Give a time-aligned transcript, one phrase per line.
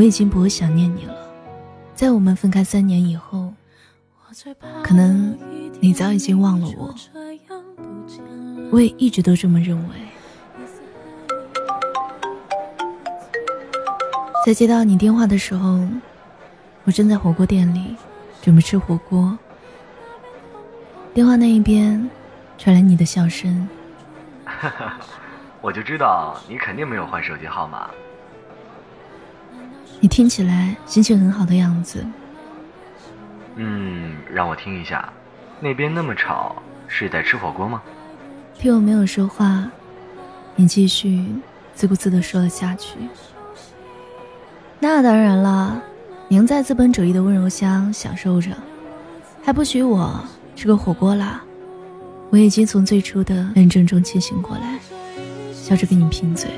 [0.00, 1.14] 我已经不会想念你了。
[1.94, 3.52] 在我们分开三年以后，
[4.82, 5.38] 可能
[5.78, 6.94] 你早已经忘了我。
[8.72, 9.94] 我也一直都这么认为。
[14.46, 15.86] 在接到你电话的时候，
[16.84, 17.94] 我正在火锅店里
[18.40, 19.38] 准备吃火锅。
[21.12, 22.08] 电话那一边
[22.56, 23.68] 传来你的笑声。
[24.46, 24.98] 哈哈，
[25.60, 27.90] 我就知道你肯定没有换手机号码。
[30.00, 32.04] 你听起来心情很好的样子。
[33.56, 35.12] 嗯，让我听一下，
[35.60, 36.56] 那边那么吵，
[36.88, 37.82] 是在吃火锅吗？
[38.58, 39.70] 听我没有说话，
[40.56, 41.26] 你继续
[41.74, 42.96] 自顾自的说了下去。
[44.78, 45.82] 那当然了，
[46.28, 48.50] 您在资本主义的温柔乡享受着，
[49.42, 50.18] 还不许我
[50.56, 51.42] 吃个火锅啦？
[52.30, 54.78] 我已经从最初的认真中清醒过来，
[55.52, 56.48] 笑着跟你贫嘴。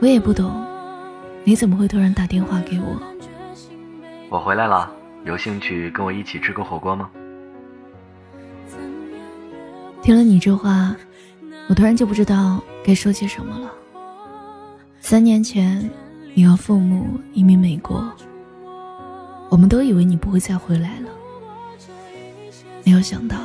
[0.00, 0.66] 我也不懂。
[1.44, 3.02] 你怎么会突然打电话给我？
[4.30, 4.90] 我回来了，
[5.24, 7.10] 有兴趣跟我一起吃个火锅吗？
[10.02, 10.94] 听了你这话，
[11.68, 13.72] 我突然就不知道该说些什么了。
[15.00, 15.90] 三年前，
[16.32, 18.08] 你和父母移民美国，
[19.48, 21.08] 我们都以为你不会再回来了，
[22.84, 23.36] 没有想到，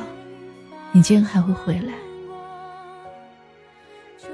[0.92, 1.92] 你竟然还会回来。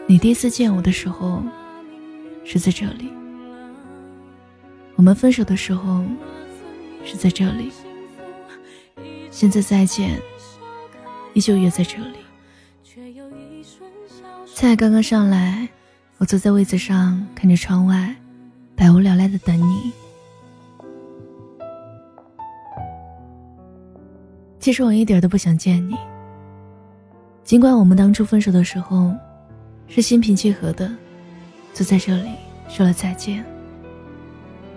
[0.07, 1.43] 你第一次见我的时候，
[2.45, 3.11] 是在这里。
[4.97, 6.05] 我们分手的时候
[7.05, 7.71] 是在这里，
[9.31, 10.21] 现在再见，
[11.33, 12.19] 依旧约在这里。
[14.55, 15.69] 菜刚刚上来，
[16.19, 18.15] 我坐在位子上看着窗外，
[18.77, 19.93] 百无聊赖的等你。
[24.61, 25.97] 其实我一点都不想见你，
[27.43, 29.13] 尽管我们当初分手的时候
[29.89, 30.91] 是心平气和的，
[31.75, 32.31] 坐在这里
[32.69, 33.45] 说了再见。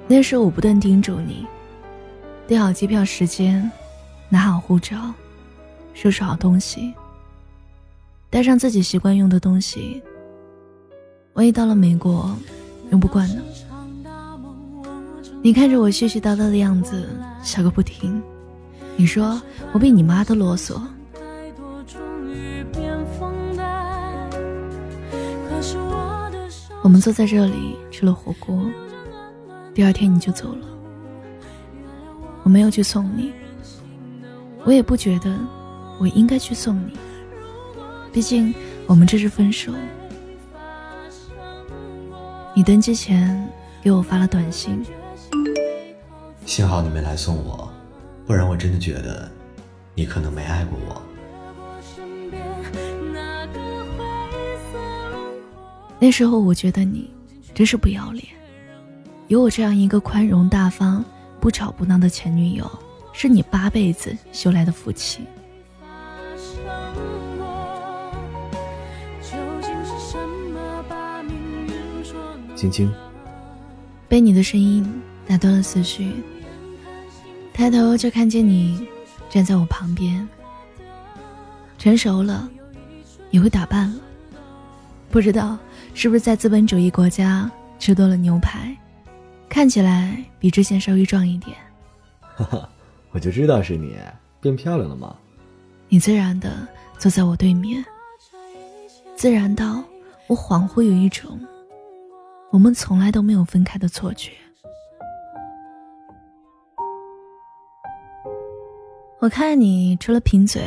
[0.10, 1.46] 那时候我不断叮嘱你，
[2.48, 3.70] 订好机票时间，
[4.30, 5.14] 拿好护照，
[5.94, 6.94] 收拾好东西，
[8.30, 10.02] 带上自己习惯用的东西。
[11.34, 12.34] 万一到了美国，
[12.90, 13.42] 用不惯呢？
[15.44, 17.10] 你看着我絮絮叨叨的样子，
[17.44, 18.24] 笑个不停。
[18.96, 19.40] 你说
[19.74, 20.82] 我比你妈都啰嗦。
[26.82, 28.58] 我们坐在这里吃了火锅。
[29.78, 30.68] 第二天你就走了，
[32.42, 33.32] 我没有去送你，
[34.64, 35.38] 我也不觉得
[36.00, 36.94] 我应该去送你，
[38.12, 38.52] 毕竟
[38.88, 39.72] 我们这是分手。
[42.56, 43.48] 你登机前
[43.84, 44.84] 给我发了短信，
[46.44, 47.72] 幸好你没来送我，
[48.26, 49.30] 不然我真的觉得
[49.94, 51.00] 你可能没爱过我。
[56.00, 57.14] 那时候我觉得你
[57.54, 58.26] 真是不要脸。
[59.28, 61.04] 有我这样一个宽容大方、
[61.42, 62.66] 不吵不闹的前女友，
[63.12, 65.20] 是你八辈子修来的福气。
[72.56, 72.90] 晶晶，
[74.08, 74.90] 被你的声音
[75.28, 76.24] 打断了思绪。
[77.54, 78.88] 抬头就看见你
[79.30, 80.26] 站在我旁边。
[81.78, 82.50] 成熟了，
[83.30, 83.96] 也会打扮了。
[85.12, 85.58] 不知道
[85.94, 88.76] 是不是在资本主义国家吃多了牛排。
[89.50, 91.58] 看起来比之前稍微壮一点，
[92.22, 92.70] 哈哈，
[93.12, 93.98] 我就知道是你
[94.40, 95.16] 变漂亮了吗？
[95.90, 96.68] 你自然的
[97.00, 97.84] 坐在我对面，
[99.16, 99.84] 自然到
[100.28, 101.40] 我恍惚有一种
[102.52, 104.32] 我们从来都没有分开的错觉。
[109.20, 110.62] 我看你除了贫嘴，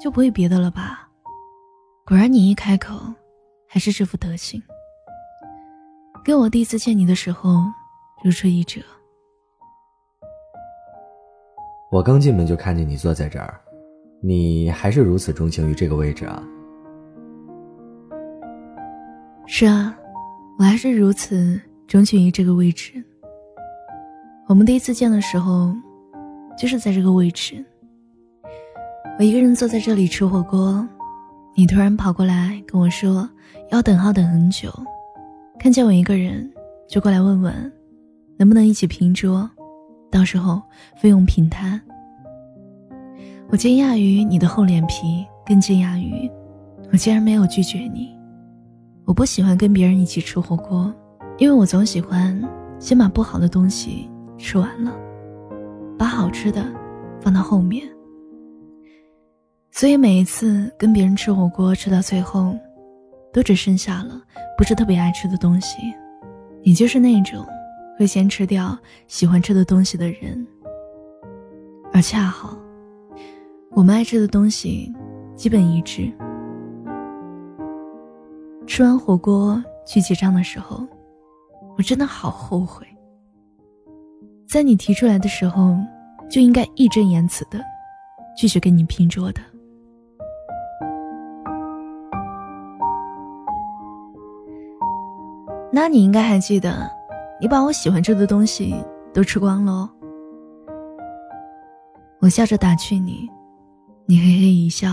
[0.00, 1.08] 就不会别的了吧？
[2.04, 3.00] 果然，你一开口
[3.68, 4.60] 还是这副德行。
[6.24, 7.62] 跟我第一次见你的时候。
[8.22, 8.80] 如出一辙。
[11.90, 13.60] 我刚进门就看见你坐在这儿，
[14.22, 16.42] 你还是如此钟情于这个位置啊？
[19.46, 19.98] 是啊，
[20.58, 23.02] 我还是如此钟情于这个位置。
[24.46, 25.74] 我们第一次见的时候，
[26.56, 27.64] 就是在这个位置。
[29.18, 30.86] 我一个人坐在这里吃火锅，
[31.56, 33.28] 你突然跑过来跟我说
[33.70, 34.70] 要等号等很久，
[35.58, 36.48] 看见我一个人
[36.88, 37.72] 就过来问问。
[38.40, 39.48] 能不能一起拼桌？
[40.10, 40.62] 到时候
[40.96, 41.78] 费用平摊。
[43.50, 46.26] 我惊讶于你的厚脸皮，更惊讶于
[46.90, 48.16] 我竟然没有拒绝你。
[49.04, 50.90] 我不喜欢跟别人一起吃火锅，
[51.36, 52.42] 因为我总喜欢
[52.78, 54.08] 先把不好的东西
[54.38, 54.90] 吃完了，
[55.98, 56.64] 把好吃的
[57.20, 57.86] 放到后面。
[59.70, 62.56] 所以每一次跟别人吃火锅，吃到最后，
[63.34, 64.18] 都只剩下了
[64.56, 65.76] 不是特别爱吃的东西。
[66.62, 67.44] 你就是那种。
[68.00, 68.74] 会先吃掉
[69.08, 70.46] 喜欢吃的东西的人，
[71.92, 72.56] 而恰好
[73.72, 74.90] 我们爱吃的东西
[75.36, 76.10] 基本一致。
[78.66, 80.82] 吃完火锅去结账的时候，
[81.76, 82.86] 我真的好后悔，
[84.48, 85.76] 在你提出来的时候
[86.30, 87.60] 就应该义正言辞的
[88.34, 89.42] 拒绝跟你拼桌的。
[95.70, 96.90] 那你应该还记得，
[97.40, 98.74] 你把我喜欢吃的东西
[99.14, 99.90] 都吃光了。
[102.20, 103.26] 我笑着打趣你，
[104.04, 104.90] 你嘿嘿一笑，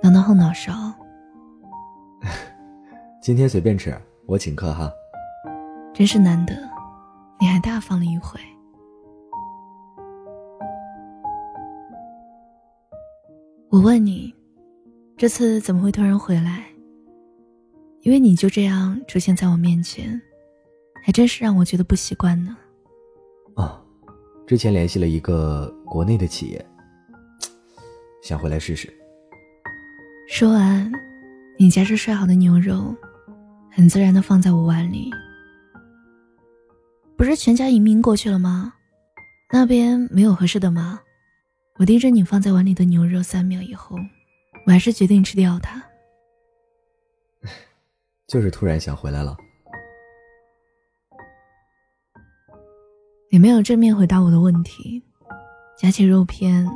[0.00, 0.72] 挠挠后脑勺。
[3.20, 4.88] 今天随便吃，我请客哈。
[5.92, 6.54] 真是难得，
[7.40, 8.38] 你还大方了一回。
[13.70, 14.32] 我问你，
[15.16, 16.64] 这次怎么会突然回来？
[18.02, 20.20] 因为你就这样出现在我面前，
[21.06, 22.56] 还真是让我觉得不习惯呢。
[23.56, 23.78] 啊，
[24.46, 26.66] 之前联系了一个国内的企业，
[28.22, 28.90] 想回来试试。
[30.26, 30.90] 说完，
[31.58, 32.96] 你夹着涮好的牛肉，
[33.70, 35.10] 很自然的放在我碗里。
[37.18, 38.72] 不是全家移民过去了吗？
[39.52, 40.98] 那边没有合适的吗？
[41.78, 43.94] 我盯着你放在碗里的牛肉三秒以后，
[44.64, 45.84] 我还是决定吃掉它。
[48.26, 49.36] 就是突然想回来了。
[53.34, 55.02] 你没有正面回答我的问题，
[55.76, 56.70] 夹起肉片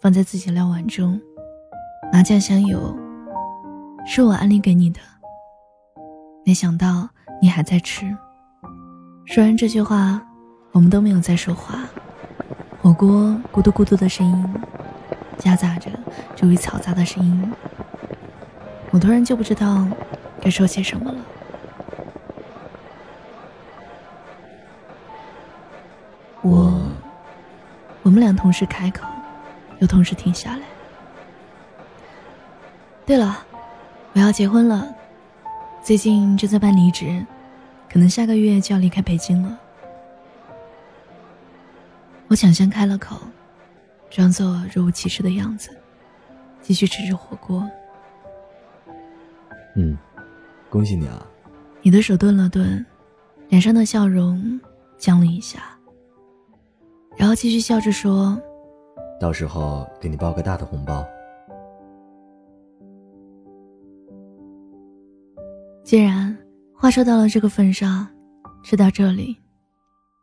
[0.00, 1.20] 放在自己料碗中，
[2.10, 2.98] 麻酱香油
[4.06, 4.98] 是我安利给你的。
[6.46, 7.06] 没想到
[7.42, 8.06] 你还在吃。
[9.26, 10.26] 说完这句话，
[10.72, 11.80] 我们都没有再说话。
[12.80, 14.54] 火锅咕嘟咕嘟的声音，
[15.36, 15.90] 夹杂着
[16.34, 17.52] 周围嘈杂的声音，
[18.92, 19.86] 我突然就不知道。
[20.40, 21.18] 该说些什么了？
[28.18, 29.06] 们俩同时开口，
[29.78, 30.62] 又同时停下来。
[33.06, 33.46] 对了，
[34.12, 34.92] 我要结婚了，
[35.84, 37.24] 最近正在办离职，
[37.88, 39.56] 可能下个月就要离开北京了。
[42.26, 43.16] 我抢先开了口，
[44.10, 45.70] 装作若无其事的样子，
[46.60, 47.64] 继续吃着火锅。
[49.76, 49.96] 嗯。
[50.68, 51.24] 恭喜你啊！
[51.80, 52.84] 你的手顿了顿，
[53.48, 54.60] 脸上的笑容
[54.98, 55.77] 僵了一下，
[57.18, 58.40] 然后继续笑着说
[59.18, 61.04] ：“到时候给你包个大的红包。”
[65.82, 66.36] 既然
[66.76, 68.06] 话说到了这个份上，
[68.62, 69.36] 吃到这里，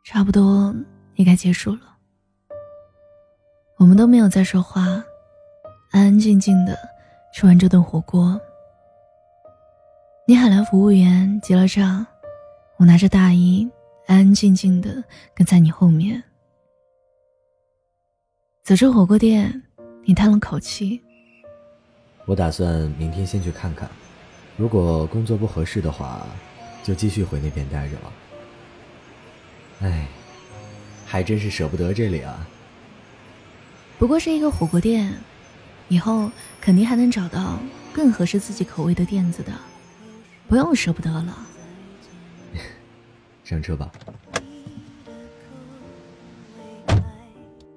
[0.04, 0.74] 差不多
[1.16, 1.80] 也该结束了。
[3.78, 4.80] 我们都没有再说话，
[5.90, 6.78] 安安静静的
[7.34, 8.40] 吃完这顿火锅。
[10.26, 12.06] 你喊来服务员结了账，
[12.78, 13.70] 我拿着大衣
[14.06, 15.04] 安安静静的
[15.34, 16.22] 跟在你后面。
[18.66, 19.62] 走出火锅店，
[20.04, 21.00] 你叹了口气。
[22.24, 23.88] 我打算明天先去看看，
[24.56, 26.26] 如果工作不合适的话，
[26.82, 28.12] 就继续回那边待着了。
[29.82, 30.08] 哎，
[31.06, 32.44] 还真是舍不得这里啊。
[34.00, 35.14] 不过是一个火锅店，
[35.86, 36.28] 以后
[36.60, 37.60] 肯定还能找到
[37.92, 39.52] 更合适自己口味的店子的。
[40.48, 41.38] 不用舍不得了，
[43.44, 43.92] 上车吧。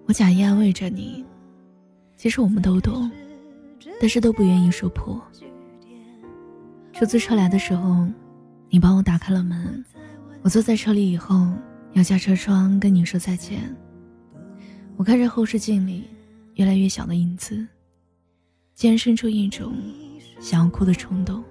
[0.09, 1.23] 我假意安慰着你，
[2.17, 3.11] 其实我们都懂，
[4.01, 5.21] 但是都不愿意说破。
[6.91, 8.07] 出租车来的时候，
[8.71, 9.85] 你帮我打开了门，
[10.41, 11.47] 我坐在车里以后，
[11.93, 13.59] 摇下车窗跟你说再见。
[14.97, 16.05] 我看着后视镜里
[16.55, 17.67] 越来越小的影子，
[18.73, 19.75] 竟然生出一种
[20.39, 21.43] 想要哭的冲动。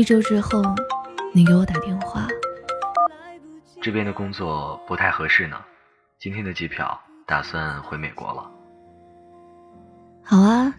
[0.00, 0.62] 一周之后，
[1.30, 2.26] 你给我打电话。
[3.82, 5.60] 这边的工作不太合适呢，
[6.18, 8.50] 今天的机票打算回美国了。
[10.24, 10.74] 好啊，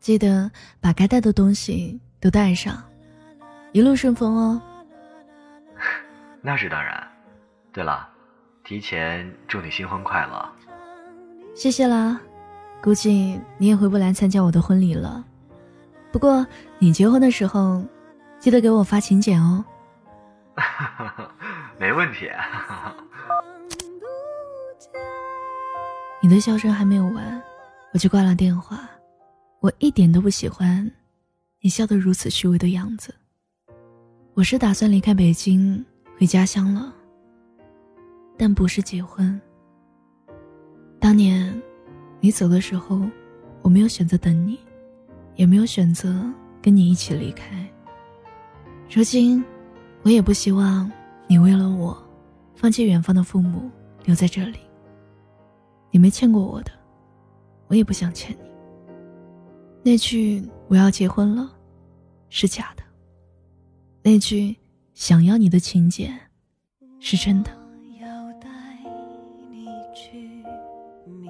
[0.00, 0.50] 记得
[0.80, 2.82] 把该带的东西都带上，
[3.72, 4.62] 一路顺风哦。
[6.40, 7.06] 那是当然。
[7.74, 8.08] 对了，
[8.64, 10.50] 提前祝你新婚快乐。
[11.54, 12.18] 谢谢啦，
[12.82, 15.22] 估计你也回不来参加我的婚礼了。
[16.10, 16.46] 不过
[16.78, 17.84] 你结婚的时候。
[18.42, 19.64] 记得给我发请柬哦。
[21.78, 22.28] 没问题。
[26.20, 27.40] 你的笑声还没有完，
[27.94, 28.80] 我就挂了电话。
[29.60, 30.90] 我一点都不喜欢
[31.60, 33.14] 你笑得如此虚伪的样子。
[34.34, 35.84] 我是打算离开北京
[36.18, 36.92] 回家乡了，
[38.36, 39.40] 但不是结婚。
[40.98, 41.62] 当年
[42.18, 43.08] 你走的时候，
[43.62, 44.58] 我没有选择等你，
[45.36, 46.28] 也没有选择
[46.60, 47.61] 跟你一起离开。
[48.94, 49.42] 如今，
[50.02, 50.92] 我也不希望
[51.26, 51.96] 你为了我，
[52.54, 53.70] 放弃远方的父母，
[54.04, 54.58] 留在这里。
[55.90, 56.70] 你没欠过我的，
[57.68, 58.50] 我也不想欠你。
[59.82, 61.50] 那句“我要结婚了”，
[62.28, 62.82] 是假的；
[64.02, 64.54] 那句
[64.92, 66.12] “想要你的情节”，
[67.00, 67.50] 是真的。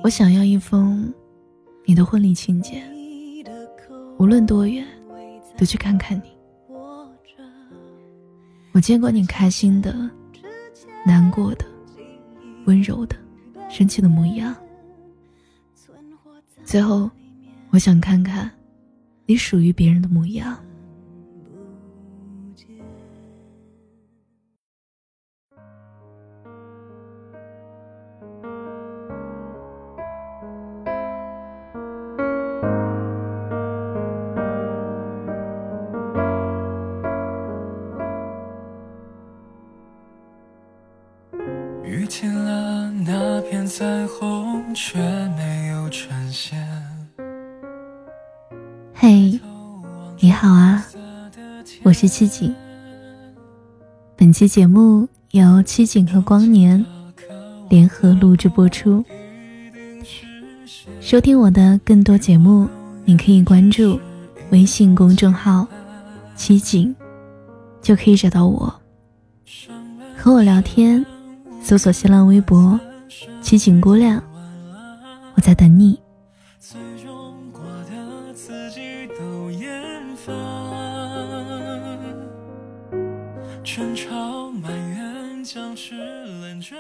[0.03, 1.15] 我想要一封
[1.85, 2.83] 你的婚礼请柬，
[4.19, 4.85] 无论多远，
[5.57, 6.32] 都去看看你。
[8.73, 10.11] 我见过你开心的、
[11.05, 11.65] 难过的、
[12.65, 13.15] 温柔的、
[13.69, 14.57] 生气的模样。
[16.65, 17.11] 最后，
[17.71, 18.51] 我想看看
[19.27, 20.59] 你属于别人的模样。
[44.85, 44.99] 却
[45.39, 46.59] 没有呈现。
[48.93, 49.39] 嘿，
[50.19, 50.85] 你好啊，
[51.85, 52.53] 我是七景。
[54.17, 56.85] 本期节目由七景和光年
[57.71, 59.05] 联合录制播出。
[61.01, 62.69] 收听我的更多节目，
[63.05, 64.01] 你可以关注
[64.51, 65.65] 微信公众号
[66.35, 66.93] “七景”，
[67.81, 68.75] 就可以找到我，
[70.17, 71.07] 和我聊天。
[71.63, 72.79] 搜索新浪微博
[73.41, 74.21] “七景姑娘”，
[75.35, 76.01] 我在等你。
[76.59, 79.83] 最终过的自己都厌
[80.17, 80.33] 烦，
[83.65, 86.79] 争吵埋怨僵持冷战。